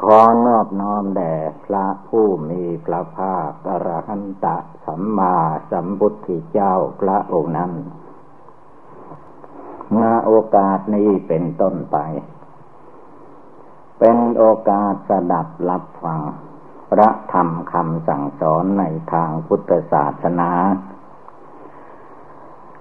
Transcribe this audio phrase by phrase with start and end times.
[0.00, 5.36] ขอนอบน้อมแด่พระผู้มีพระภาคอรหันตะสัมมา
[5.70, 7.72] สัมพุทธเจ้าพระองค์นั้น
[9.96, 11.96] มาโอกาสนี้เป็นต้นไป
[13.98, 16.20] เป็นโอกาสสดับรับฟัง
[16.90, 20.50] พระธรรมคำสั่งสอนในทางพุทธศาสนา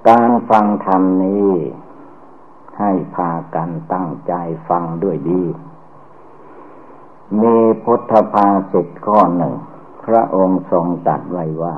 [0.10, 1.52] การฟังธรรมนี้
[2.80, 4.34] ให้พากันตั้งใจ
[4.70, 5.44] ฟังด้วยดี
[7.40, 9.54] มีพุทธภาสิตข้อหนึ่ง
[10.06, 11.78] พระองค์ทรงตัดไว้ว่า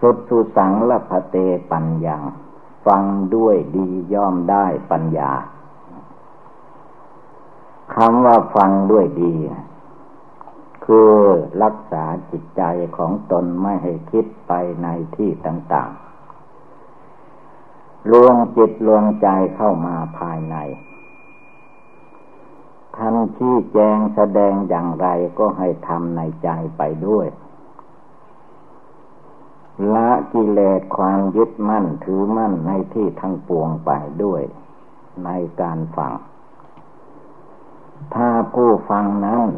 [0.00, 1.36] สุดสุสังละพเต
[1.72, 2.18] ปัญญา
[2.86, 3.02] ฟัง
[3.34, 5.32] ด้วยดีย่อมได้ปัญญา
[7.94, 9.34] คำว่าฟังด้วยดี
[10.84, 11.12] คือ
[11.62, 12.62] รักษาจิตใจ
[12.96, 20.56] ของตนไม่ให้คิดไปในที่ต่างๆ รวงจิตรวงใจเข้ามาภายใน
[22.96, 25.06] ท่านชี้แจงแสดงอย่างไร
[25.38, 27.26] ก็ให้ทำในใจไปด้วย
[29.94, 33.90] ละกิเลสความยึดมั่นถือมั่นในที่ทั้งปวงไป
[34.24, 34.42] ด้วย
[35.24, 36.12] ในการฟัง
[38.14, 39.48] ถ้าผู้ฟังนั้น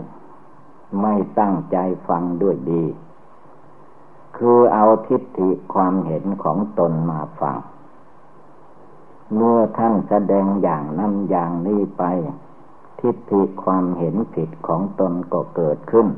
[1.02, 1.76] ไม่ตั้งใจ
[2.08, 2.84] ฟังด้วยดี
[4.36, 7.58] คือเอาทิฏฐิความเห็นของตนมาฟัง
[9.34, 12.02] เมื่อท่านแสดงอย่างนั้นอย่างนี้ไป
[13.06, 16.08] ทิฏฐิความเห็นผิดของตนก็เกิดขึ้น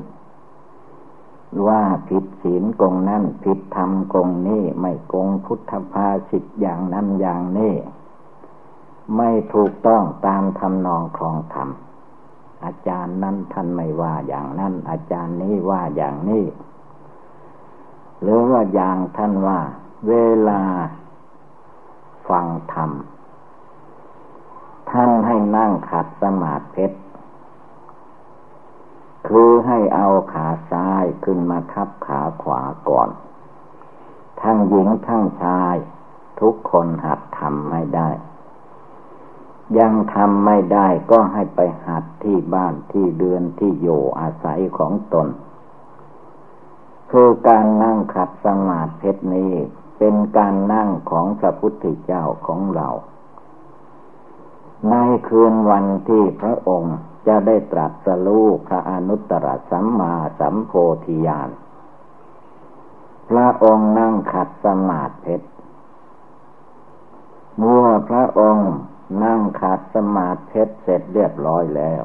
[1.67, 7.73] ว่าผิดศีลกงนั่นผิดธรรมกงนี้ไม่กงพุทธภาสิทอย่างนั้นอย่างนี้
[9.17, 11.69] ไม่ถูกต้องตามทำนองครองธรรม
[12.65, 16.45] อาจารย์นั้นท่านไม่ว่าอย่างนั้น อาจารย์นี้ว่าอย่างนี้
[18.21, 19.59] หรือว่าอย่างท่านว่า
[20.07, 20.13] เว
[20.49, 20.61] ลา
[22.29, 22.91] ฟังธรรม
[24.91, 26.85] ท่านให้นั่งขัดสมาธิ
[29.27, 33.09] คือให้เอาขาซ้ายขึ้นมาทับขาขวาก่อน
[34.41, 35.75] ทั้งหญิงทั้งชาย
[36.41, 38.09] ทุกคนหัดทำไม่ได้
[39.79, 45.27] ยังทำไม่ได้ก็ให้ไปหัดที่บ้านที่เดือนที่อยู่อาศัยของตน
[47.11, 49.53] คือการนั่งขัดสมาธินี้
[49.97, 52.89] เป็นการนั่งของพระพุทธเจ้าของเรา
[54.87, 54.95] ใน
[55.27, 56.97] คืนวันที่พระองค์
[57.27, 60.71] จะได้ตรัสรู้พระอนุตตรสัมมาสัมโพ
[61.05, 61.49] ธิญาณ
[63.29, 65.35] พระองค์นั่งขัดสมาธิ
[67.57, 68.71] เมื่อพระองค์
[69.23, 72.03] นั่งขัดสมาธิเสร็จเรียบร้อยแล้ว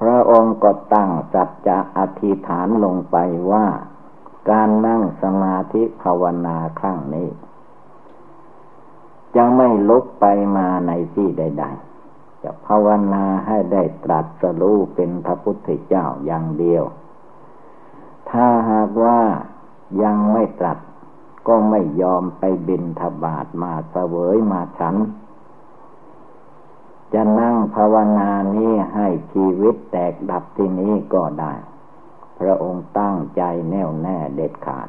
[0.00, 3.16] พระองค์ก็ตั้งสัจจะอธิษฐานลงไป
[3.52, 3.66] ว่า
[4.50, 7.28] การนั่งสมาธิภาวนาครั้งนี้
[9.36, 10.26] จะไม่ลุกไป
[10.56, 11.64] มาในที่ใด
[12.04, 16.84] ๆ จะภาวนาให้ได้ตรัสรู้เป็นพระพุทธเจ้าอย่างเดียว
[18.30, 19.20] ถ้าหากว่า
[20.02, 20.78] ยังไม่ตรัส
[21.48, 24.96] ก็ไม่ยอมไปบินทบาทมาเสวยมาฉัน
[27.12, 31.52] จะนั่งภาวนานี้ให้ชีวิตแตกดับที่นี้ก็ได้
[32.38, 34.88] พระองค์ตั้งใจแน่วแน่เด็ดขาด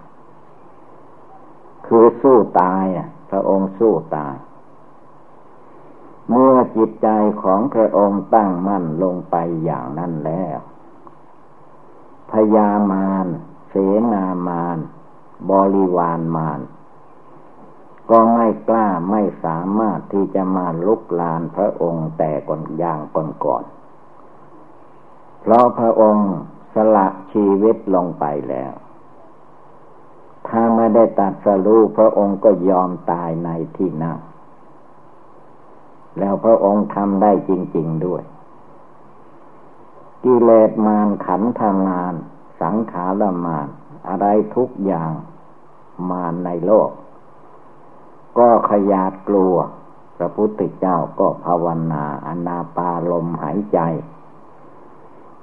[1.85, 4.35] คือสู้ตายอะ ระองค์สู้ตาย
[6.29, 7.07] เมื่อจิตใจ
[7.43, 10.57] ของพระองค์ตั้งมั่นลงไปอย่างนั้นแล้ว
[12.31, 13.25] พยามาร
[13.69, 13.75] เส
[14.13, 14.77] นามาร
[15.51, 16.59] บริวารมาร
[18.09, 22.99] ก็ไม่กล้าไม่สามารถที่จะมาลุกลานพระองค์แต่ก่อนอย่าง
[23.45, 26.29] ก่อนๆเพราะพระองค์
[26.73, 28.73] สละชีวิตลงไปแล้ว
[30.47, 34.17] ถ้าไม่ได้ตัดสรู้พระองค์ก็ยอมตายในที่นั่ง
[36.19, 38.23] แล้วพระองค์ทำได้จริง ๆด้วย
[40.23, 42.13] กิเลสมารขันธมาร
[42.61, 43.67] สังขารมาร
[44.07, 45.11] อะไรทุกอย่าง
[46.09, 46.89] มารในโลก
[48.37, 49.55] ก็ขยาดกลัว
[50.17, 53.79] พระพุทธเจ้าก็ภาวนาอนาปาลมหายใจ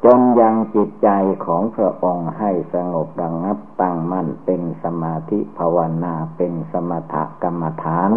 [0.04, 1.08] จนยังจิตใจ
[1.44, 8.10] ของพระองค์ให้สงบระงับตั้งมั่นเป็นสมาธิภาวนาเป็นสมถกรรมฐาน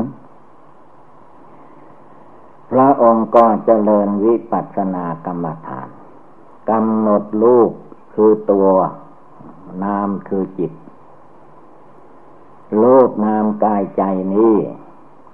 [2.72, 5.90] พระองค์ก็เจริญวิปัสสนากรรมฐาน
[6.70, 7.72] กำหนดรูป
[8.14, 8.70] คือตัว
[9.84, 10.72] นามคือจิต
[12.82, 14.04] รูปนามกายใจ
[14.36, 14.56] นี้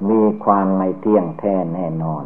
[0.10, 2.24] มีความไม่เที่ยงแท้แน่นอน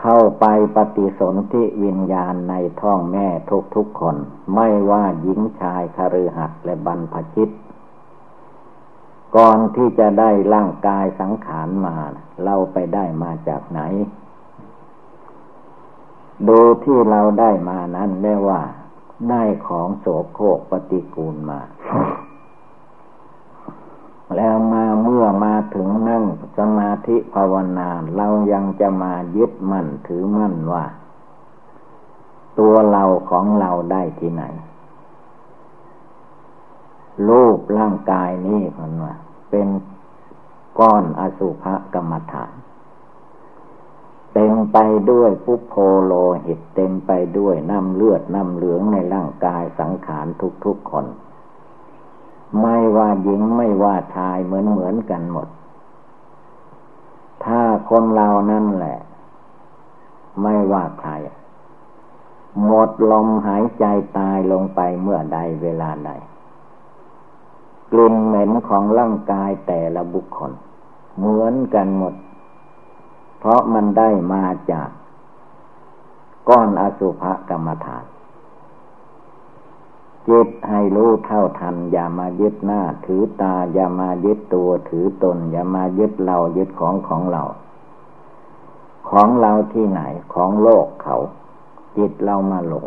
[0.00, 0.46] เข้าไป
[0.76, 4.16] ปฏิสนธิวิญญาณในท้องแม่ทุกทุกคน
[4.54, 7.48] ไม่ว่าหญิงชายคฤหัสถ์และบรรพชิต
[9.36, 11.96] ก่อนที่จะได้ร่างกายสังขารมา
[12.44, 13.80] เราไปได้มาจากไหน
[16.48, 18.62] ดูที่เราได้มานั้นได้ว่า
[19.30, 21.60] ได้ของโสโครกปฏิกูลมา
[24.36, 26.24] แล้วมาเมื่อมาถึงนั่ง
[26.58, 30.84] สมาธิภาวนาเรายังจะมายึดมั่นถือมั่นว่า
[32.58, 34.44] ตัวเราของเราได้ที่ไหน
[37.28, 39.14] รูปร่างกายนี้มันว่า
[39.50, 39.68] เป็น
[40.78, 41.64] ก้อนอสุภ
[41.94, 42.52] กรรมฐาน
[44.34, 44.78] เต็มไป
[45.10, 46.12] ด้วยปุโพโล
[46.46, 50.26] หิตเต็มไปด้วยน้ำเลือดน้ำเหลืองในร่างกายสังขาร
[50.64, 51.06] ทุกๆคน
[52.60, 55.48] ไม่ว่าหญิงไม่ว่าชายเหมือนเหมือนกันหมด
[57.44, 58.98] ถ้าคนเรานั่นแหละ
[60.42, 61.12] ไม่ว่าใคร
[62.64, 63.84] หมดลมหายใจ
[64.18, 66.10] ตายลงไปเมื่อใดเวลาใด
[67.92, 70.52] กลิ่นเหม็นของร่างกายแต่ละบุคคล
[71.18, 72.14] เหมือนกันหมด
[73.38, 74.88] เพราะมันได้มาจาก
[76.48, 78.04] ก้อนอสุภกรรมฐาน
[80.28, 87.42] จิตให้รู้เท่าทัน อย่ามายึดหน้า ถือตา อย่ามายึดตัวถือตน อย่ามายึดเรายึดของของเรา
[89.10, 90.00] ของเราที่ไหน
[90.34, 91.16] ของโลกเขา
[91.96, 92.86] จิตเรามาหลง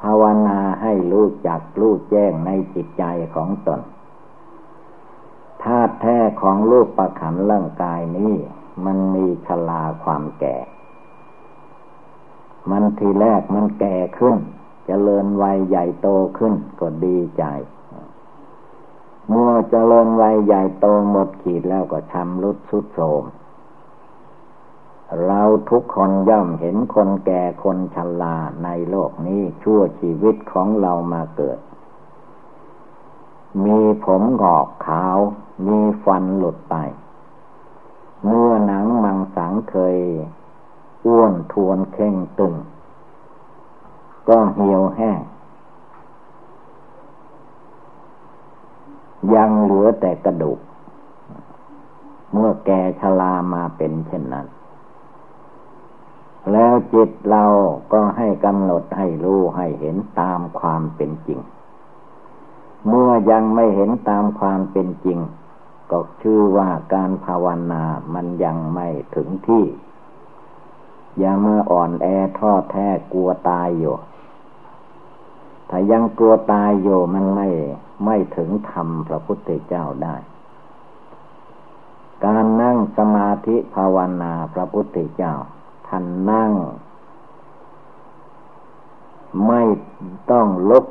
[0.00, 3.04] ภาวนาให้รู้จักรู้แจ้งในจิตใจ
[3.34, 3.80] ของตน
[5.62, 8.34] ธาตุแท้ของรูปประขันร่างกายนี้
[8.84, 10.56] มันมีชลาความแก่
[12.70, 14.36] มันทีแรกมันแก่ขึ้น
[14.90, 16.08] เจริญวัยใหญ่โต
[16.38, 17.44] ขึ้นก็ดีใจ
[19.28, 23.24] เมื่อเจริญวัยใหญ่โตหมดขีดแล้วก็ชำรุดสุดโทม
[25.26, 31.58] เราทุกคนย่อมเห็นคนแก่คนชราในโลกนี้ชั่วชีวิตของเรามาเกิด
[33.64, 35.18] มีผมหงอกขาว
[35.66, 36.74] มีฟันหลุดไป
[38.24, 39.98] เนื้อหนังมังสังเคย
[41.06, 42.54] อ้วนทวนเข่งตึง
[44.28, 45.20] ก็เหี่ยวแห้ง
[49.34, 50.58] ยังเหลือแต่กระดูก
[52.32, 52.70] เมื่อแก
[53.00, 54.46] ชรามาเป็นเช่นนั้น
[56.52, 57.44] แล้วจิตเรา
[57.92, 61.40] ก็ให้กำหนดให้รู้ให้เห็นตามความเป็นจริง
[62.88, 65.18] เมื่อยังไม่เห็นตามความเป็นจริง
[65.90, 67.84] ก็ชื่อว่าการภาวนา
[68.14, 69.64] มันยังไม่ถึงที่
[71.22, 72.06] ยังเมื่ออ่อนแอ
[72.38, 73.94] ท้อแท้กลัวตายอยู่
[75.70, 77.48] ถ้ายังกลัวตายอยู่มันไม่
[78.04, 80.16] ไม่ถึงธรรมพระพุทธเจ้าได้
[82.24, 85.34] การนั่งสมาธิภาวนาพระพุทธเจ้า
[85.88, 86.52] ท่านนั่ง
[89.46, 89.62] ไม่
[90.30, 90.86] ต้องลุก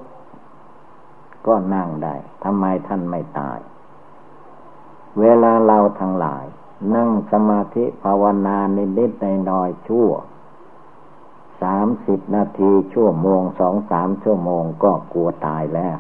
[1.47, 3.59] ก็นั่งได้ทำไมท่านไม่ตาย
[5.19, 6.45] เวลาเราทั้งหลาย
[6.95, 10.09] นั่งสมาธิภาวนานิดในน้อยชั่ว
[11.61, 15.97] สามสิบนาทีชั่วโมงสองสามชั่วโมงก็กลัวตายแล้ว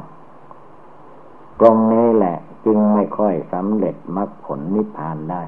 [1.59, 5.43] ตรงนี้แหละจึงไม่ค่อยสำเร็จมรรคผลนิพพานได้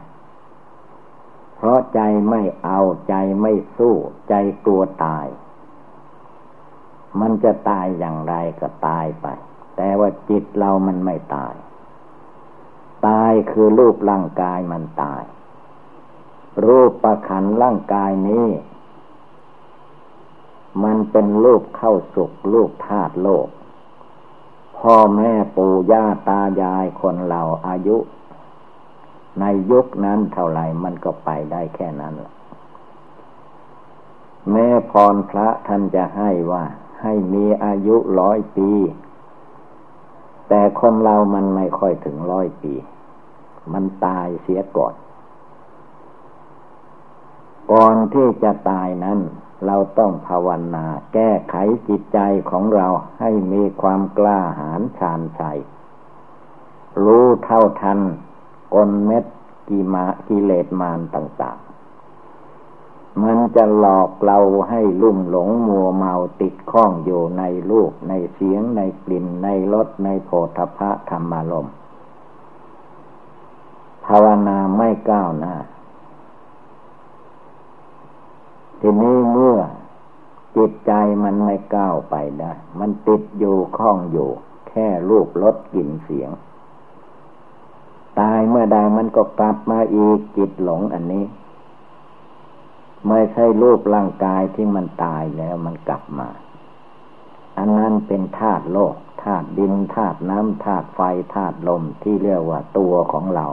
[1.56, 2.80] เพราะใจไม่เอา
[3.10, 3.96] ใจไม่สู้
[4.30, 4.34] ใจ
[4.66, 5.28] กลัวตาย
[7.20, 9.28] มันจะตายอย่างไรก็ตายไป
[9.76, 11.54] แต่ว่าจิตเรามันไม่ตาย
[13.08, 15.24] ตายคือรูปร่างกายมันตาย
[16.68, 18.48] รูปประขันร่างกายนี้
[20.84, 23.48] มันเป็นรูปเข้าสุกรูปธาตุโลก
[24.78, 27.98] พ่อแม่ปู่ย่าตายายคนเราอายุ
[29.40, 32.34] ในยุคนั้นเท่าไหร่มันก็ไปได้แค่นั้นแหละ
[34.52, 36.64] แม่พรพระท่านจะให้ว่า
[37.02, 38.72] ให้มีอายุร้อยปี
[40.50, 42.74] แต่คนเรามันไม่ค่อยถึงร้อยปี
[43.74, 44.94] มันตายเสียก่อน
[47.72, 49.20] ก่อนที่จะตายนั้น
[49.66, 51.56] เราต้องภาวนาแก้ไข
[51.88, 52.88] จิตใจของเรา
[53.20, 55.60] ให้มีความกล้าหาญชาญชัย
[57.04, 58.00] รู้เท่าทัน
[58.74, 59.26] กลเม็ด
[59.68, 61.60] กิมากิเลสมารต่าง
[63.24, 64.40] มันจะหลอกเรา
[64.70, 71.70] ให้ลุ่มหลงมัวเมาติดข้องอยู่ในรูปในเสียงในกลิ่นในรสในโผฏฐะธรรมารม
[74.06, 75.54] ภาวนาไม่ก้าวหน้า
[78.80, 79.58] ทีนี้เมื่อ
[80.56, 80.92] จิตใจ
[81.24, 84.30] มันไม่ก้าวไปได้ มันติดอยู่ข้องอยู่
[84.70, 86.32] แค่รูปรสกลิ่นเสียง
[88.20, 91.26] ตายเมื่อใดมันก็กลับมาอีกจิตหลงอันนี้
[93.08, 96.30] ไม่ใช่รูปร่างกายที่มันตายแล้วมันกลับมา
[97.58, 101.00] อันนั้นเป็นธาตุโลกธาตุดินธาตุน้ำธาตุไฟ
[101.36, 103.48] ธาตุลมที่เรียกว่าตัวของเรา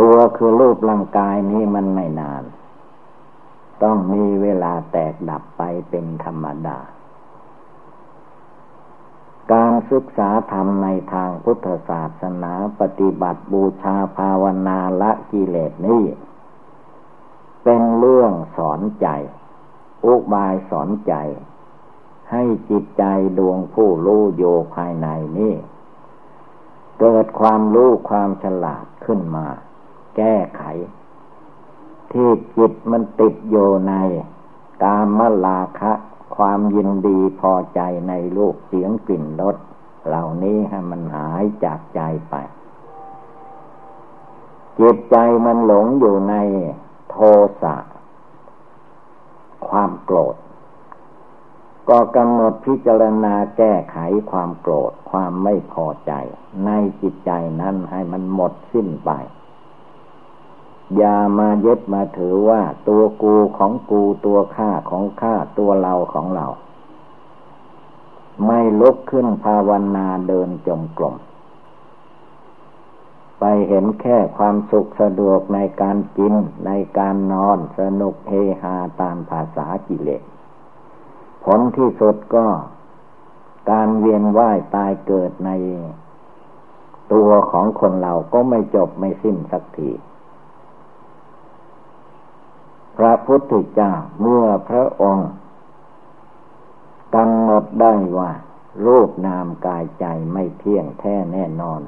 [0.00, 2.42] ตัวคือรูปร่างกายนี้มันไม่นาน
[3.82, 6.78] ต้องมีเวลาแตกดับไปเป็นธรรมดา
[9.52, 16.04] การศึกษาธรรมในทางพุทธศาสนาปฏิบัติบูชาภาวนาละกิเลสนี้
[17.64, 19.08] เป็นเรื่องสอนใจ
[20.04, 21.14] อุบายสอนใจ
[22.30, 23.04] ให้จิตใจ
[23.38, 25.08] ดวงผู้รู้โยภายใน
[25.38, 25.54] นี้
[27.00, 29.46] เกิดความรู้ความฉลาดขึ้นมา
[30.16, 30.62] แก้ไข
[32.12, 33.94] ที่จิตมันติดอยู่ใน
[34.82, 35.92] กามลาคะ
[36.36, 39.56] ความยินดีพอใจในรูปเสียงกลิ่นรส
[40.06, 42.00] เหล่านี้ให้มันหายจากใจ
[42.30, 42.34] ไป
[44.80, 45.16] จิตใจ
[45.46, 46.34] มันหลงอยู่ใน
[47.10, 47.16] โท
[47.62, 47.76] สะ
[49.68, 50.36] ความโกรธ
[51.88, 53.96] ก็กำหนดพิจารณาแก้ไข
[54.30, 56.12] ความโกรธความไม่พอใจ
[56.66, 56.70] ใน
[57.02, 59.10] จิตใจนั้นให้มันหมดสิ้นไป
[60.96, 66.46] อย่ามายึดมาถือว่า ตัวกูของกูตัวข้าของข้าตัวเราของเรา
[68.46, 71.16] ไม่ลุกขึ้นภาวนาเดินจมกลม
[73.40, 76.34] ไปเห็นแค่ความสุขสะดวกในการกิน
[76.66, 78.32] ในการนอนสนุกเฮ
[78.62, 80.22] ฮาตามภาษากิเลส
[81.44, 82.46] ผลที่สุดก็
[83.70, 85.50] การเวียนว่ายตายเกิดใน
[87.12, 89.90] ตัวของคนเราก็ไม่จบไม่สิ้นสักที
[92.96, 95.30] พระพุทธเจ้าเมื่อพระองค์
[97.14, 98.30] กำหนดได้ว่า
[98.86, 101.80] รูปนามกายใจไม่เที่ยงแท้แน่นอน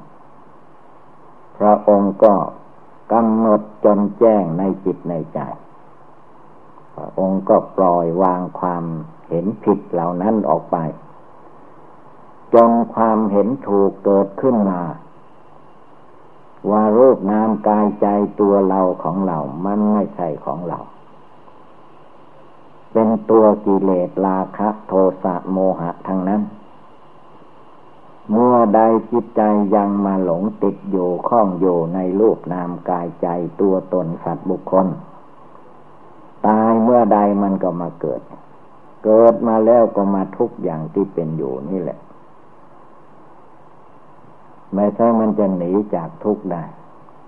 [1.57, 2.35] พระองค์ก็
[3.13, 5.41] กำหนดจนแจ้งในจิตในใจ
[6.95, 8.85] พระองค์ก็ปล่อยวางความ
[9.29, 10.77] เห็นผิดเหล่านั้นออกไป
[12.55, 14.81] จนความเห็นถูกเกิดขึ้นมา
[16.71, 18.07] ว่ารูปนามกายใจ
[18.41, 20.79] ตัวเราของเรา มันไม่ใช่ของเรา
[22.97, 26.43] เป็นตัวกิเลสราคะโทสะโมหะทั้งนั้น
[28.31, 29.43] เมื่อใดจิตใจ
[29.75, 33.29] ยังมาหลงติดอยู่ข้องอยู่ในรูปนามกายใจ
[33.61, 34.87] ตัวตนสัตว์บุคคล
[36.47, 38.21] ตายเมื่อใดมันก็มาเกิด
[39.05, 41.99] เกิดมาแล้วก็มาทุกอย่างที่เป็นอยู่นี่แหละ
[44.75, 46.65] ไม่ใช่มันจะหนีจากทุกได้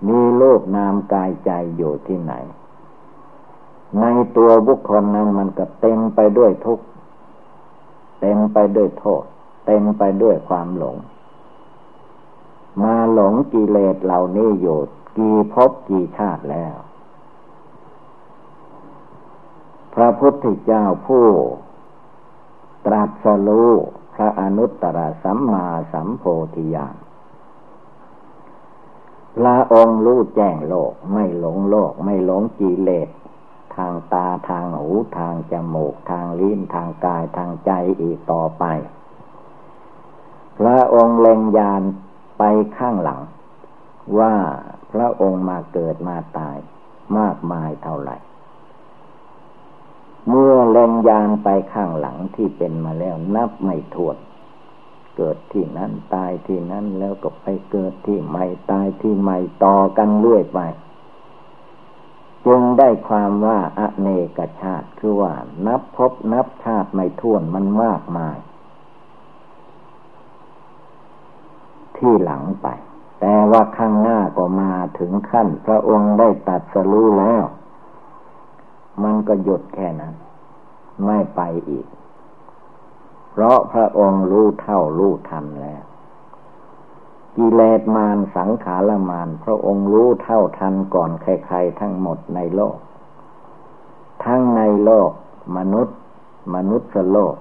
[0.07, 2.33] มีรูปนามกายใจอยู่ที่ไหน
[4.01, 4.05] ใน
[4.37, 6.85] ตัวบุคคลนั้นมันก็เต็มไปด้วยทุกข์
[8.21, 9.23] เต็มไปด้วยโทษ
[9.65, 10.97] เต็มไปด้วยความหลง
[12.83, 14.77] มาหลงกิเลสเหล่านี้อยู่
[15.17, 16.75] กี่ภพกี่ชาติแล้ว
[19.93, 21.27] พระพุทธเจ้าผู้
[22.85, 23.71] ตรัสรู้
[24.13, 26.23] พระอนุตตรสัมมาสัมโพ
[26.55, 26.95] ธิญาณ
[29.37, 33.09] พระองค์รู้แจ้งโลกไม่หลงโลกไม่หลงกิเลส
[33.77, 38.65] ทางตาทางหูทางจมูกทางลิ้นทางกายทางใจอีกต่อไป
[40.59, 41.81] พระองค์เล็งยาน
[42.37, 42.43] ไป
[42.77, 43.21] ข้างหลัง
[44.19, 44.35] ว่า
[44.91, 46.57] พระองค์มาเกิดมาตาย
[47.17, 48.17] มากมายเท่าไหร่
[50.27, 54.17] เมื่อเล็งยานไปข้างหลังที่เป็นมาแล้วนับไม่ถ้วน
[55.17, 60.59] เกิดที่นั้นตายที่นั้นแล้วก็ไปเกิดที่ใหม่ตายที่ใหม่ต่อกันเรื่อยไป
[62.45, 65.33] จึงได้ความว่าอเนกชาติคือว่า
[65.67, 68.37] นับพบนับชาติไม่ท้วนมันมากมาย
[71.97, 72.67] ที่หลังไป
[73.19, 77.43] แต่ว่าข้างหน้าก็มาถึงขั้น พระองค์ได้ตัดสรู้แล้ว
[79.03, 80.13] มันก็หยุดแค่นั้น
[81.05, 81.87] ไม่ไปอีก
[83.31, 85.83] เพราะพระองค์รู้เท่ารู้ทันแล้ว
[87.37, 92.77] กิเลสมารสังขารมารพระองค์รู้เท่าทันก่อนใครๆทั้งหมดในโลก
[94.25, 95.11] ทั้งในโลก
[95.57, 95.97] มนุษย์
[96.55, 97.35] มนุษย์โลก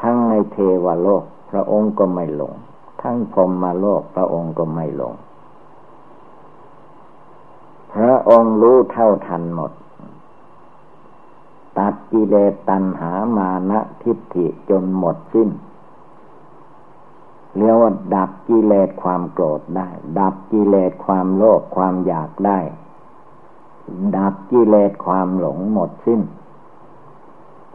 [0.00, 2.54] ทั้งในเทวโลก พระองค์ก็ไม่หลง
[3.02, 5.14] ทั้งพรมมาโลกพระองค์ก็ไม่หลง
[7.92, 9.72] พระองค์รู้เท่าทันหมด
[11.78, 15.48] ตัดกิเลสตัณหามานะทิฏฐิจนหมดสิ้น
[17.56, 19.88] เรียกว่าดับกิเลสความโกรธได้
[20.20, 22.58] ดับกิเลสความโลภความอยากได้
[24.16, 26.20] ดับกิเลสความหลงหมดสิ้น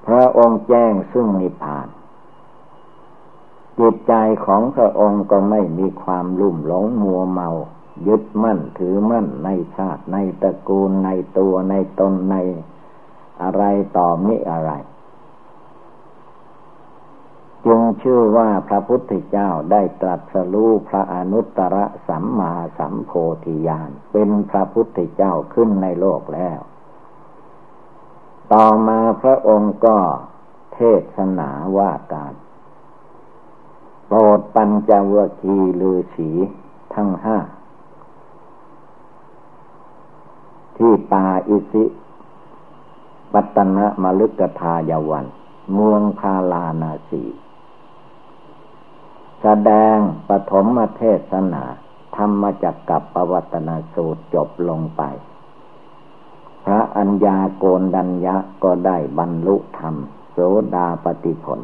[0.06, 1.88] พระองค์แจ้งซึ่งนิพพาน
[3.80, 4.14] จิตใจ
[4.46, 7.50] ของพระองค์ก็ไม่มีความลุ่มหลงมัวเมา
[8.08, 12.36] ยึดมั่นถือมั่นในชาติในตระกูลในตัวในตนใน
[13.42, 13.64] อะไร
[13.98, 14.72] ต่อมิอะไร
[17.66, 23.12] จึงชื่อว่าพระพุทธเจ้าได้ตรัสรู้พระอนุตตรสัมมาสัมโพ
[23.46, 26.60] ธิญาณเป็นพระพุทธเจ้าขึ้นในโลกแล้ว
[28.54, 29.98] ต่อมาพระองค์ก็
[30.74, 30.80] เท
[31.16, 32.34] ศนาว่าการ
[34.08, 36.30] โปรดปัญจวคีลือสี
[36.94, 37.38] ทั้งห้า
[40.78, 41.86] ที่ป่าอิสิ
[43.34, 45.26] ปัตนะมลึกทายวัน
[45.74, 47.24] เมืองพาลานาสี
[49.42, 49.98] แสดง
[50.30, 51.64] ปฐมเทศนา
[52.16, 55.02] ธรรมจักกับปวัตนาสูตรจบลงไป
[56.66, 59.96] พระอัญญาโกนดัญญะก็ได้บรรลุธรรม
[60.32, 60.38] โส
[60.76, 61.60] ดาปฏิผล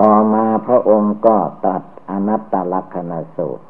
[0.00, 1.36] ต่อมาพระองค์ก็
[1.66, 3.64] ตัดอนัตตลักษณสูตร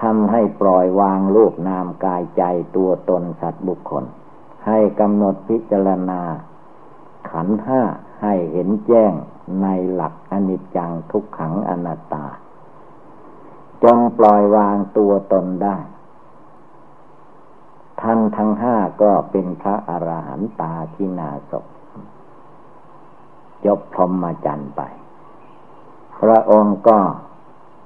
[0.00, 2.42] ทำให้ปล่อยวางรูปนามกายใจ
[2.76, 4.04] ตัวตนสัตว์บุคคล
[4.66, 6.22] ให้กำหนดพิจารณา
[7.30, 7.82] ขันห้า
[8.22, 9.12] ให้เห็นแจ้ง
[9.62, 12.26] ในหลักอนิจจังทุกขังอนัตตา
[13.84, 15.76] จงปล่อยวางตัวตนได้
[18.00, 21.52] ท่านทั้งห้าก็เป็นพระอรหันตาที่นาศ
[23.66, 24.80] ยกพรหมจรรย์ไป
[26.20, 26.98] พระองค์ก็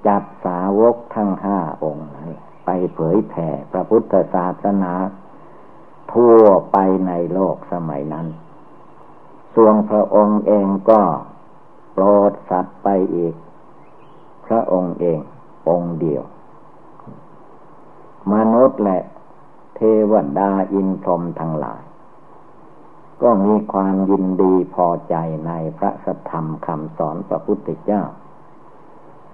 [0.07, 2.09] จัดสาวกทั้งห้าองค์
[2.65, 4.93] ไปเผยแผ่พระพุทธศาสนา
[6.13, 6.41] ทั่ว
[6.73, 8.27] ไปในโลกสมัยนั้น
[9.55, 11.01] ส่วนพระองค์เองก็
[11.95, 13.35] โปรดสัตว์ไปอีก
[14.47, 15.19] พระองค์เอง
[15.69, 16.23] องค์เดียว
[18.33, 18.99] มนุษย์และ
[19.75, 21.83] เทวดาอินพรหมทั้งหลาย
[23.23, 25.15] ก็มีความยินดีพอใจ
[25.47, 28.03] ในพระสัทธรรมคำสอนพระพุทธเจ้า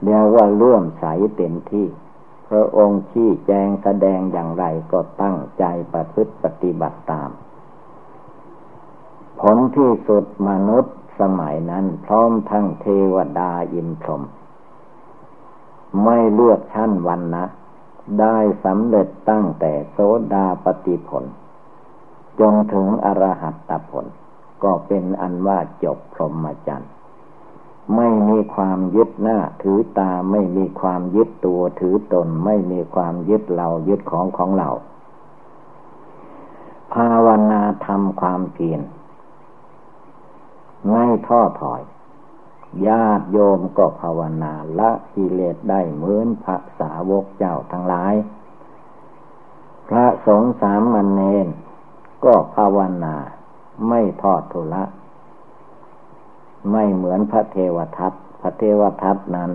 [0.02, 1.04] เรียกว่าร่วมใส
[1.36, 1.86] เต็มที่
[2.48, 7.30] พระองค์ชี้แจงแสดงอย่างไรก็ตั้งใจประพฤติปฏิบัติตาม
[9.40, 14.22] ผลที่สุดมนุษย์ สมัยนั้น พร้อมทั้งเทวดาอินพรหม
[16.04, 17.44] ไม่เลือกชั้นวันนะ
[18.20, 19.98] ได้สำเร็จตั้งแต่โส
[20.34, 21.24] ดาปฏิผล
[22.40, 24.06] จนถึงอรหัตตผล
[24.62, 26.90] ก็เป็นอันว่าจบพรหมจรรย์
[27.96, 34.70] ไม่มีความยึดหน้าถือตาไม่มีความยึดตัวถือตน ไม่มีความยึดเรายึดของของเรา
[36.92, 38.80] ภาวนาทำความเพียร
[40.88, 41.82] ไม่ท้อถอย
[42.86, 48.14] ญาติโยมก็ภาวนาละกิเลสได้เหมือนพระสาวกเจ้าทั้งหลาย
[49.88, 51.48] พระสงฆ์สามมันเนน
[52.24, 53.16] ก็ภาวนา
[53.88, 54.84] ไม่ทอดทุละ
[56.70, 59.50] ไม่เหมือนพระเทวทัตพระเทวทัตนั้น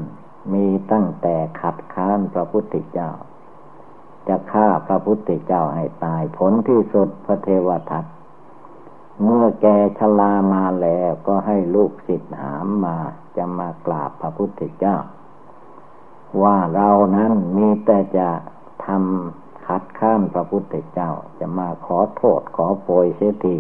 [0.53, 3.11] มีตั้งแต่ขัดค้านพระพุทธเจ้า
[4.27, 8.05] จะฆ่าพระพุทธเจ้าให้ตายผลที่สุดพระเทวทัต
[9.23, 9.65] เมื่อแก
[9.99, 12.97] ชลามาแล้วก็ให้ลูกศิษย์หามมา
[13.36, 14.97] จะมากราบพระพุทธเจ้า
[16.41, 18.30] ว่าเรานั้นมีแต่จะ
[18.86, 23.58] ทำขัดข้ามพระพุทธเจ้า จะมาขอโทษขอโปยเสียที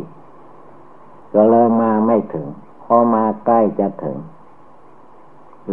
[1.33, 2.47] ก็เลยมาไม่ถึง
[2.83, 4.17] พอมาใกล้จะถึง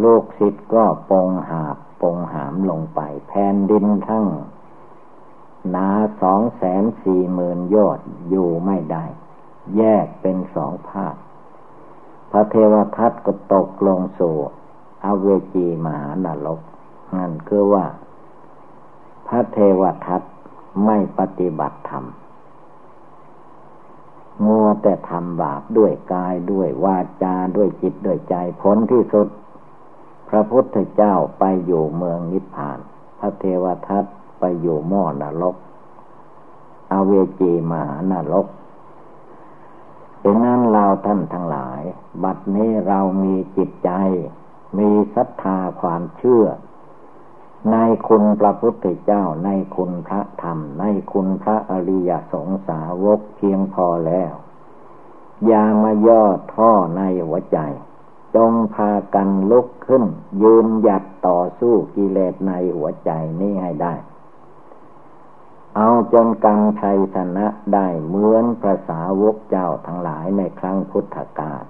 [0.02, 4.26] ลูกศิษย์ก็ปงหาบปงหามลงไป แผ่นดินทั้ง
[5.70, 5.88] หนา
[6.22, 9.04] สองแสนสี่หมื่นยอดอยู่ไม่ได้
[9.76, 11.14] แยกเป็นสองภาค
[12.30, 14.36] พระเทวทัตก็ตกลงสู่
[15.04, 16.60] อเวจีมหานรก
[17.16, 17.86] นั่นคือว่า
[19.26, 20.22] พระเทวทัต
[20.84, 22.04] ไม่ปฏิบัติธรรม
[24.46, 29.28] มัวแต่ทำบาปด้วยกายด้วยวาจาด้วยจิตด้วยใจผลที่สุด
[30.28, 32.78] พระพุทธเจ้าไปอยู่เมืองนิพพาน
[33.18, 34.04] พระเทวทัต
[34.40, 35.56] ไปอยู่หม้อนรก
[36.92, 38.46] อเวจีมหานรก
[40.24, 41.82] ดังนั้นเราท่านทั้งหลาย
[42.24, 43.90] บัดนี้เรามีจิตใจ
[44.78, 46.44] มีศรัทธาความเชื่อ
[47.72, 47.76] ใน
[48.08, 54.32] คุณพระพุทธเจ้า ในคุณพระธรรม ในคุณพระอริยสงสาวกเพียงพอแล้ว
[55.46, 57.58] อย่ามาย่อท่อในหัวใจ
[58.36, 60.04] จงพากันลุกขึ้น
[60.42, 63.94] ยืนหยัดต่อสู้กิเลสในหัวใจนี้ให้ได้
[65.76, 71.64] เอาจนกังชัยชนะได้เหมือนพระสาวกเจ้าทั้งหลายในครั้งพุทธกาล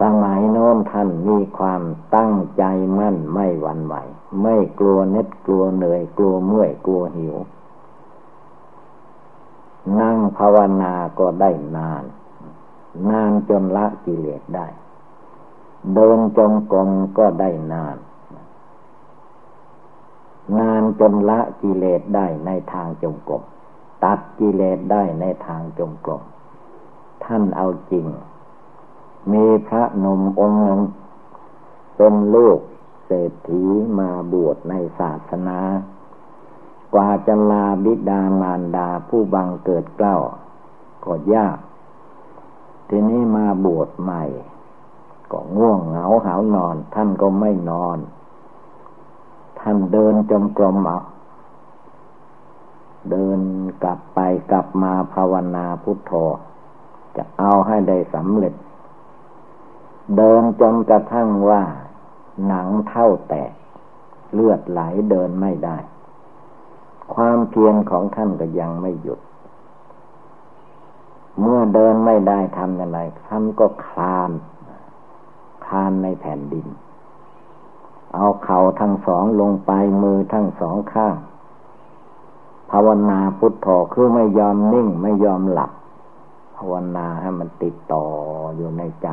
[0.00, 1.82] สมัยโน้นท่านมีความ
[2.16, 2.64] ตั้งใจ
[2.98, 3.94] มั่นไม่หวั่นไหว
[4.42, 7.36] ไม่กลัวเน็ดกลัวเหนื่อยกลัวเมื่อยกลัวหิว
[10.00, 12.04] นั่งภาวนาก็ได้นาน
[13.10, 14.66] นานจนละกิเลสได้
[15.94, 17.96] เดินจงกรมก็ได้นาน
[20.58, 23.42] นานจนละกิเลสได้ในทางจงกรม
[24.04, 26.22] ตัดกิเลสได้ในทางจงกรม
[27.24, 28.06] ท่านเอาจริง
[29.32, 30.80] มีพระนมองค์หนึ่ง
[31.96, 32.58] เป็นลูก
[33.04, 33.62] เศรษฐี
[33.98, 35.58] มาบวชในศาสนา
[36.94, 40.16] กว่าจะลาบิดามารดาผู้บังเกิดเกล้า
[41.04, 41.58] ก็ยาก
[42.88, 44.22] ทีนี้มาบวชใหม่
[45.32, 47.98] ก็ง่วงเหงาหานอน ท่านก็ไม่นอน
[49.60, 50.98] ท่านเดินจมกรมเอา
[53.10, 53.40] เดิน
[53.82, 54.18] กลับไป
[54.50, 56.12] กลับมาภาวนาพุทโธ
[57.16, 58.54] จะเอาให้ได้สำเร็จ
[60.16, 61.62] เดินจนกระทั่งว่า
[62.46, 63.52] หนังเท่าแตก
[64.32, 65.76] เลือดไหลเดินไม่ได้
[67.14, 69.20] ความเพียรของท่านก็ยังไม่หยุด
[71.40, 74.30] เมื่อเดินไม่ได้ทำอย่างไรท่านก็คลาน
[75.66, 76.66] คลานในแผ่นดิน
[78.14, 79.70] เอาเข่าทั้งสองลงไป
[80.02, 81.16] มือทั้งสองข้าง
[82.70, 85.72] ภาวนาพุทโธคือไม่ยอมนิ่งไม่ยอมหลับ
[86.56, 88.04] ภาวนาให้มันติดต่อ
[88.56, 89.08] อยู่ในใจ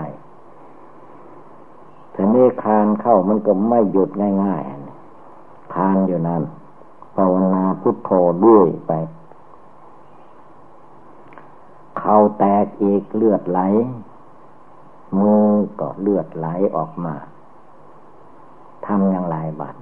[2.14, 4.10] ทีนี้คานเข้ามันก็ไม่หยุด
[4.44, 6.44] ง่ายๆคานอยู่นั้น
[7.16, 8.12] ภาวนาพุทโธ
[8.46, 8.92] ด้วยไป
[12.00, 13.60] เข้าแตกอีกเลือดไหล
[15.20, 15.48] มือ
[15.80, 17.16] ก็เลือดไหลออกมา
[18.88, 19.76] ทำอย่างไรบัด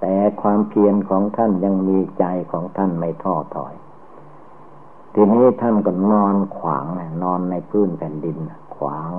[0.00, 3.74] แต่ความเพียรของท่านยังมีใจของท่านไม่ท้อถอย
[5.14, 6.86] ทีนี้ท่านก็นอนขวาง
[7.22, 8.38] นอนในพื้นแผ่นดิน
[8.76, 9.12] ขวาง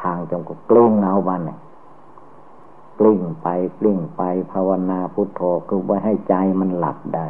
[0.00, 1.42] ทางจงก็กลิ้งเอาบัน
[2.98, 3.46] กลิ้งไป
[3.78, 7.26] กลิ้งไปภาวนาพุทโธคือไว้ให้ใจมันหลับได้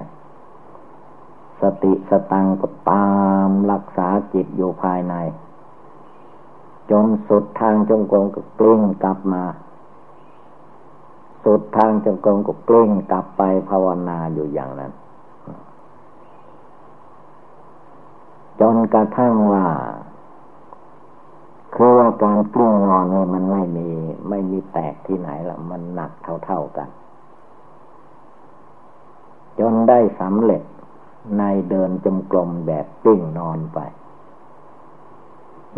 [1.61, 3.09] สติสตังก็ตา
[3.47, 5.15] มรักษาจิตอยู่ภายใน
[6.91, 9.45] จนสุดทางจงกรมก็กลิ้งกลับมา
[11.47, 14.93] สุดทางจงกรมก็กลิ้งกลับไปภาวนาอยู่อย่างนั้น
[18.61, 19.67] จนกระทั่งว่า
[21.75, 23.89] คือว่าการกลิ้งนอนนี่มันไม่มี
[24.29, 26.11] ไม่มีแตกที่ไหนละมันหนัก
[26.45, 26.89] เท่าๆกัน
[29.59, 30.63] จนได้สำเร็จ
[31.39, 33.79] ในเดินจมกลมแบบกลิ้งนอนไป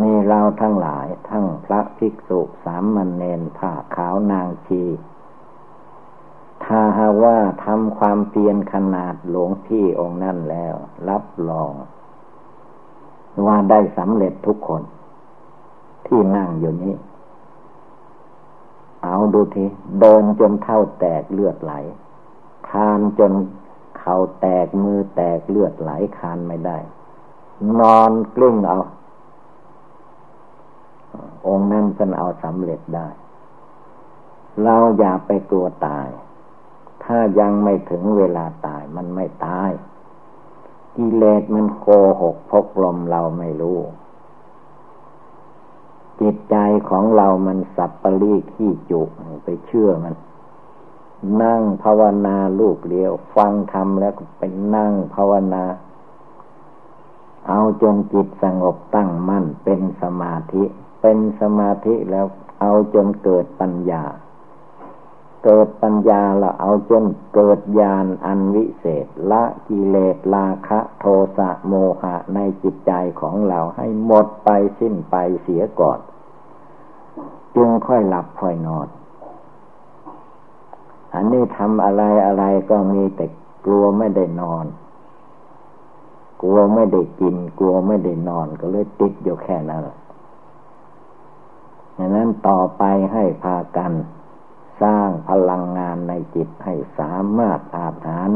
[0.01, 4.83] มีเราทั้งหลายทั้งพระภิกษุสามมนเนนผ้าขาวนางชี
[6.65, 10.75] ถ้าหาว่าทำความเพียรขนาดหลวงพี่องค์นั่นแล้ว
[11.09, 11.73] รับรอง
[13.47, 14.83] ว่าได้สำเร็จทุกคน
[16.07, 16.95] ที่นั่งอยู่นี้
[19.03, 19.65] เอาดูที
[19.99, 21.73] โดนจนเท่าแตกเลือดไหล
[22.71, 23.33] คานจน
[23.99, 26.79] เข่าแตกมือแตกเลือดไหลคานไม่ได้
[27.81, 28.79] นอนกลิ้งเอา
[31.47, 33.09] องค์นั้นเป็นเอาสำเร็จได้
[34.63, 36.09] เราอย่าไปกลัวตาย
[37.09, 39.71] ถ้ายังไม่ถึงเวลาตายมันไม่ตาย
[40.97, 41.87] กิเลสมันโก
[42.21, 43.81] หกพกลมเราไม่รู้
[46.21, 46.57] จิตใจ
[46.89, 49.01] ของเรามันสับปะรีขี้จุ
[49.45, 50.15] ไปเชื่อมัน
[51.43, 54.43] นั่งภาวนาลูกเลียว ฟังธรรมแล้วก็ไป
[54.75, 55.65] นั่งภาวนา
[57.49, 60.65] เอาจนจิตสงบตั้งมั่นเป็นสมาธิ
[61.03, 62.27] เป็นสมาธิแล้ว
[62.61, 64.03] เอาจนเกิดปัญญา
[65.45, 71.05] เกิดปัญญาละเอาจนเกิดญาณอันวิเศษ ละกิเลสราคะโท
[71.37, 75.99] สะโมหะในจิตใจของเราให้หมดไปสิ้นไปเสียก่อน
[77.57, 78.89] จึงค่อยหลับค่อยนอน
[81.15, 83.27] อันนี้ทำอะไรอะไรก็มีแต่
[83.65, 84.65] กลัวไม่ได้นอน
[86.43, 89.83] กลัวไม่ได้กิน กลัวไม่ได้นอนก็เลยติดอยู่แค่นั้น
[91.97, 93.93] ดังนั้นต่อไปให้พากัน
[94.83, 98.31] สร้างพลังงานในจิตให้สามารถอาถาน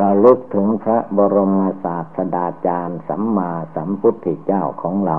[0.00, 5.18] ระลึกถึงพระบรมศาสดาจารย์สัมมาสัมพุทธเจ้าของเรา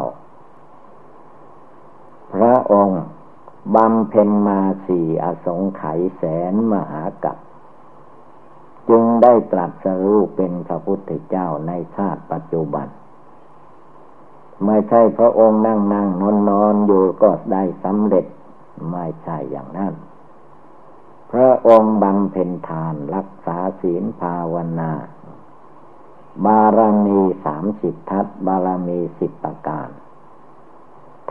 [2.34, 3.02] พระองค์
[3.76, 7.38] บำเพ็ญมาสี่อสงไขยแสนมหากัป
[8.90, 12.88] จึงได้ตรัสรู้เป็นพระพุทธเจ้าในชาติปัจจุบัน
[14.66, 18.26] ไม่ใช่พระองค์นั่งนั่งนอนนอนอยู่ก็ได้สำเร็จ
[18.92, 19.94] ไม่ใช่อย่างนั้น
[21.32, 24.92] พระองค์บังเพ็ญทานรักษาศีลภาวนา
[26.46, 29.90] บารมีสามสิบทัศบารมีสิบประการ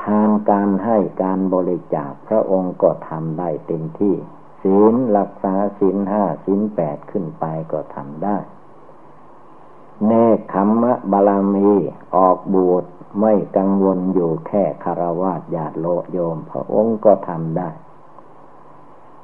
[0.03, 4.15] ทานการให้การบริจาคพระองค์ก็ทำได้เต็มที่
[4.63, 8.37] ศีลรักษาศีลห้าศีลแปดขึ้นไปก็ทำได้
[10.07, 11.71] เนคขมมะบารมี
[12.17, 12.85] ออกบวช
[13.21, 17.71] ไม่กังวลอยู่แค่คารวะญาติโลโยม พระองค์ก็ทำได้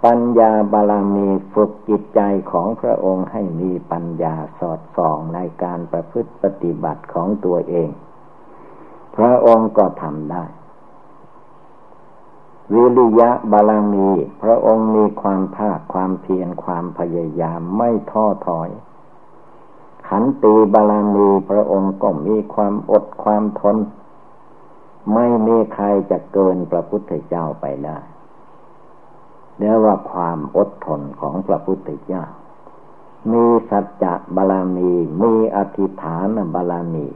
[0.04, 2.20] ปัญญาบาลามีฝึกจิตใจ
[2.50, 7.90] ของพระองค์ให้มีปัญญาสอดส่องในการประพฤติปฏิบัติของตัวเอง
[9.16, 10.44] พระองค์ก็ทำได้
[12.72, 14.08] วิริยะบาลมี
[14.42, 18.70] พระองค์มีความภาคความเพียรความพยายามไม่ท้อถอย
[20.08, 23.76] ขันตีบาลมีพระองค์ก็มีความอดความทน
[25.14, 27.98] ไม่มีใครจะเกินพระพุทธเจ้าไปได้
[29.58, 32.24] เรียกว่าความอดทนของพระพุทธเจ้า
[33.32, 34.90] มีสัจจะบาลมี
[35.22, 37.06] มีอธิฐานบาลมี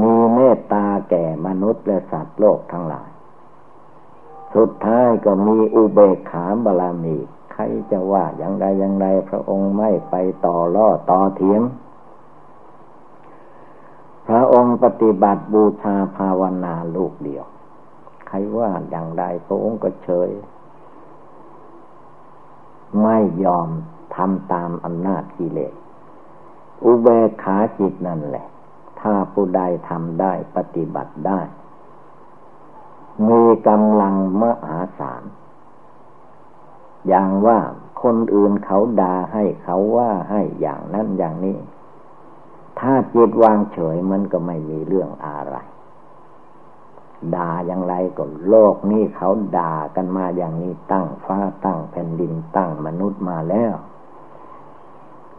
[0.00, 3.08] มีเมตตาแก่มนุษย์และสัตว์โลกทั้งหลาย
[4.54, 7.16] สุดท้ายก็มีอุเบกขาบาลมี
[7.58, 10.14] ครจะว่าอย่างใดอย่างใดพระองค์ไม่ไป
[10.46, 11.62] ต่อล่อต่อเถียง
[14.26, 17.44] พระองค์ปฏิบัติบูชาภาวนาลูกเดียว
[18.28, 20.30] ใครว่าอย่างใดพระองค์ก็เฉย
[23.02, 23.68] ไม่ยอม
[24.16, 25.74] ทำตามอำนาจกิเลส
[26.84, 28.46] อุเบกขาจิตนั่นแหละ
[29.00, 31.40] ถ้าผู้ใดทำได้ปฏิบัติได้
[33.28, 35.22] มีกำลังมหาศาล
[37.08, 37.58] อย่างว่า
[38.02, 41.58] คนอื่นเขาด่าให้เขาว่าให้อย่างนั้นอย่างนี้
[42.78, 45.56] ถ้าจิตวางเฉยมันก็ไม่มีเรื่องอะไร
[47.36, 53.74] ด่าอย่างไรก็โลกนี้เขาด่ากันมาอย่างนี้ตั้งฟ้าตั้งแผ่นดินตั้งมนุษย์มาแล้ว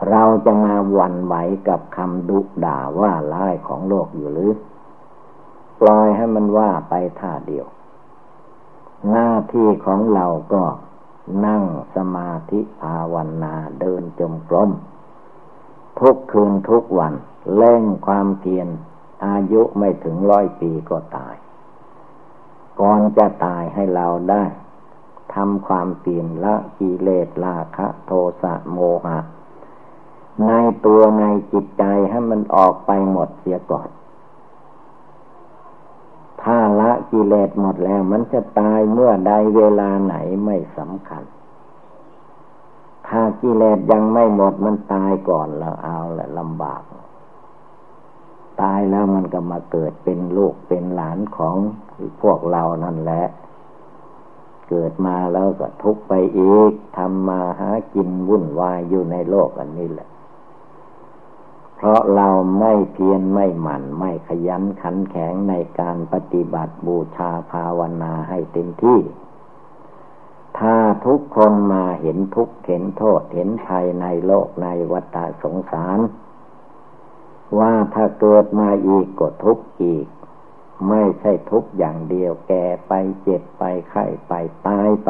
[0.09, 1.35] เราจะมาหวั่นไหว
[1.67, 4.53] กับคำดุด่าว่าร้ายของโลกอยู่หรือ
[5.79, 7.67] ปล่อยให้มันว่าไปท่าเดียว
[9.11, 10.63] หน้าที่ของเราก็
[11.45, 11.63] นั่ง
[11.95, 14.71] สมาธิภาวนาเดินจมกลม
[15.99, 17.13] ทุกคืนทุกวัน
[17.55, 18.67] เล่งความเพียร
[19.25, 21.35] อายุไม่ถึงร้อยปีก็ตาย
[22.79, 24.43] ก่อนจะตายให้เราได้
[25.33, 28.11] ทำความเปลี่ยนละกิเลสราคะโท
[28.41, 29.19] สะโมหะ
[30.47, 30.51] ใน
[30.85, 33.89] ตัวในจิตใจให้มันออกไปหมดเสียก่อน
[36.43, 41.23] ถ้าละ กิเลสหมดแล้ว มันจะตายเมื่อใดเวลาไหนไม่สำคัญ
[43.07, 46.81] ถ้ากิเลสยังไม่หมดมันตายก่อนแล้วเอาละลำบาก
[48.61, 51.55] ตายแล้วมันก็มาเกิดเป็นลูกเป็นหลานของ
[52.21, 53.23] พวกเรานั่นแหละ
[54.69, 60.09] เกิดมาแล้วก็ทุกไปอีกทำมาหากินวุ่นวายอยู่ในโลกอันนี้แหละ
[61.81, 68.99] เพราะเราไม่เพียรไม่หมั่นไม่ขยันขันแข็งในการปฏิบัติบูชาภาวนาให้เต็มที่
[70.59, 75.99] ถ้าทุกคนมาเห็นทุกเห็นโทษเห็นภัยในโลกในวัฏสงสาร
[77.59, 80.07] ว่าถ้าเกิดมาอีกก็ทุกข์อีก
[80.89, 84.33] ไม่ใช่ทุกข์อย่างเดียวแก่ไปเจ็บไปไข้ไป
[84.67, 85.09] ตายไป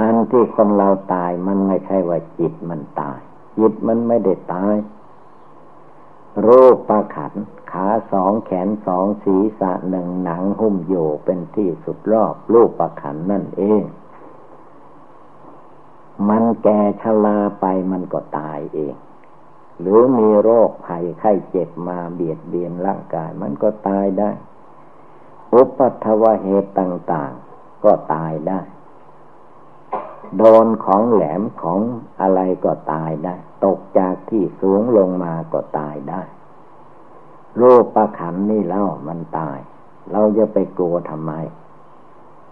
[0.00, 3.20] อันที่คนเราตายมันไม่ใช่ว่าจิตมันตาย
[3.58, 4.76] จิตมันไม่ได้ตาย
[6.46, 7.32] รูปประขัน
[7.72, 13.82] ขาสองแขนสองศีรษะหนึ่งหนังหุ้มโยเป็นที่สุดรอบรูปประขันนั่นเอง
[16.28, 18.94] มันแก่ชราไปมันก็ตายเอง
[19.80, 24.30] หรือมีโรคภัยไข้เจ็บมาเบียดเบียนร่างกายมันก็ตายได้
[25.54, 28.60] อุปัตวเหตุต่าง ๆ ก็ตายได้
[30.36, 31.80] โดนของแหลมของ
[32.20, 36.22] อะไรก็ตายได้ ตกจากที่สูงลงมาก็ตายได้
[37.56, 39.58] โรคประขันนี่แล้วมันตาย
[40.12, 41.32] เราจะไปกลัวทำไม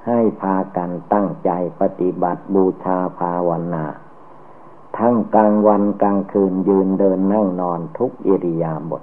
[0.06, 3.84] ให้พากันตั้งใจปฏิบัติบูชาภาวนา
[4.98, 9.02] ทั้งกลางวันกลางคืนยืนเดินนั่งนอนทุกอิริยาบถ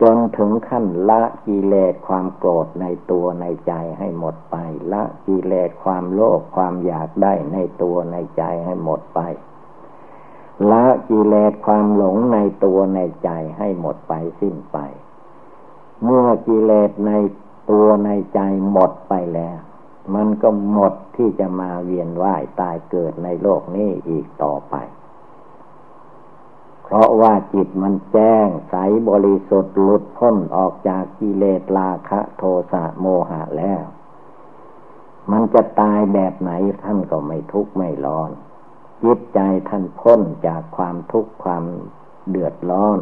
[0.00, 4.56] จนถึงขั้นละกิเลสความโกรธในตัวในใจให้หมดไป
[4.92, 9.20] ละกิเลสความโลภความอยากได้ในตัวในใจให้หมดไป
[10.70, 14.78] ละกิเลสความหลงในตัวในใจให้หมดไปสิ้นไป
[16.04, 17.12] เมื่อกิเลสใน
[17.70, 19.58] ตัวในใจหมดไปแล้ว
[20.14, 24.74] มันก็หมดที่จะมาเวียนว่ายตายเกิดในโลกนี้อีกต่อไป
[26.94, 28.74] เพราะว่าจิตมันแจ้งใส
[29.08, 33.82] บริสุทธิ์หลุดพ้นออกจากกิเลสราคะโทสะโมหะแล้ว
[35.30, 36.50] มันจะตายแบบไหน
[36.82, 38.30] ท่านก็ไม่ทุกข์ไม่ร้อน
[39.04, 41.64] จิตใจท่านพ้นจากความทุกข์ความ
[42.28, 42.98] เดือดร้อน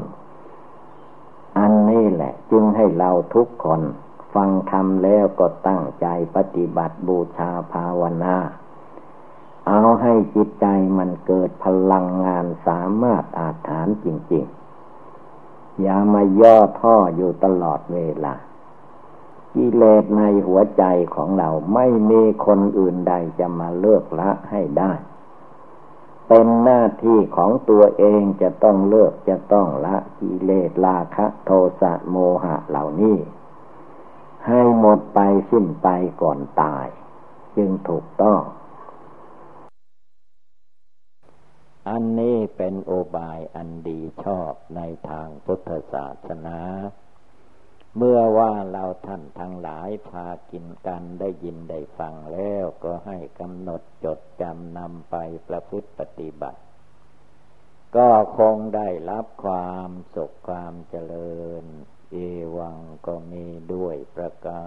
[1.58, 3.80] อันนี้แหละ จึงให้เราทุกคน
[4.34, 8.36] ฟังธรรมแล้วก็ตั้งใจปฏิบัติบูชาภาวนา
[9.70, 10.66] เอาให้จิตใจ
[10.98, 14.44] มันเกิดพลังงานสามารถอาถานจริง
[15.12, 18.34] ๆ อย่ามาย่อท่ออยู่ตลอดเวลา
[19.54, 24.92] กิเลสในหัวใจของเราไม่มีคนอื่นใดจะมาเลิกละให้ได้
[26.28, 33.16] เป็นหน้าที่ของตัวเองจะต้องเลิกจะต้องละกิเลสราคะโทสะโมหะเหล่านี้
[34.46, 35.88] ให้หมดไปสิ้นไป
[36.22, 36.86] ก่อนตาย
[37.56, 38.40] จึงถูกต้อง
[41.88, 46.58] อันนี้เป็นโอบายอันดีชอบในทางพุทธศาสนา
[47.96, 55.16] เมื่อว่าเราท่านทั้งหลายพากินกันได้ยินได้ฟังแล้วก็ให้กำหนดจดจำนำไป
[55.48, 56.60] ประพฤติปฏิบัติ
[57.96, 61.64] ก็คงได้รับความสุขความเจริญ
[62.12, 62.16] เอ
[62.56, 64.64] วังก็มีด้วยประกา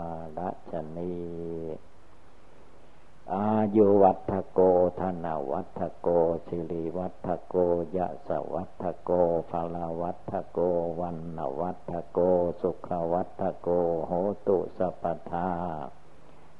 [0.73, 1.23] ศนี้
[3.31, 4.59] อายุวัฒโก
[4.99, 6.07] ธนาวัฒโก
[6.47, 7.55] สิริวัฒโก
[7.95, 9.11] ยะสวัฒโก
[9.49, 10.59] ภลาวัฒโก
[10.99, 12.19] วันนวัฒโก
[12.61, 13.67] สุขวัฒโก
[14.07, 14.11] โห
[14.47, 15.49] ตุสัพทา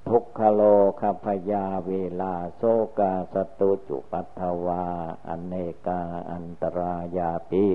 [0.08, 0.62] ทุกขโล
[1.02, 2.62] คพยาเวลาโซ
[3.00, 4.86] กาสตุจุปัทวา
[5.28, 5.54] อเน
[5.88, 7.66] กาอันตรายาปิ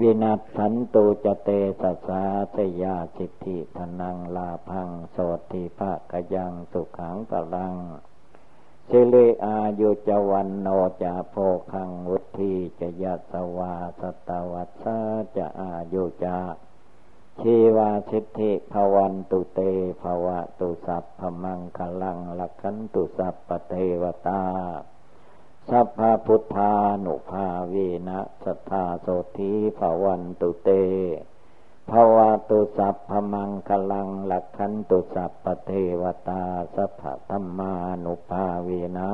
[0.00, 2.22] วินัสสันตุจเตสสา
[2.56, 5.16] สยาสิทธิธนังลาพังโส
[5.52, 7.74] ติภาคยังสุขังปลัง
[8.88, 10.68] สิเลอายุจวันโน
[11.02, 11.36] จะโพ
[11.72, 14.98] คังวุธีจะยัสวาสตวัสา
[15.36, 16.38] จะอายุจา
[17.40, 19.60] ชีวาสิทธิภวันตุเต
[20.02, 24.42] ภวะตุสัพพมังคลังลักขันตุสัพปเทวตา
[25.70, 26.72] สัพพพุทธา
[27.04, 27.74] นุภาเว
[28.08, 29.06] นะสัทธาโส
[29.38, 30.70] ธีภาวันตุเต
[31.90, 35.70] ภาวะตุสัพพมังคลังลักขันตุสัพปเท
[36.02, 36.42] วตา
[36.74, 37.72] สัพพธรรมา
[38.04, 39.10] นุภาเวนะ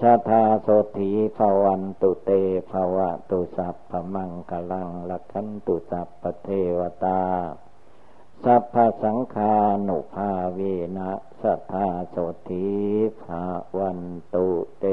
[0.00, 2.30] สัทธาโสธีภาวันตุเต
[2.70, 7.20] ภาวะตุสัพพมังคลังลักขันตุสัพปเทวตา
[8.44, 9.54] สัพพสังฆา
[9.88, 10.58] นุภาเว
[10.96, 12.16] นะสัทธาโส
[12.48, 12.68] ธี
[13.22, 13.44] ภา
[13.78, 14.00] วัน
[14.34, 14.48] ตุ
[14.78, 14.84] เต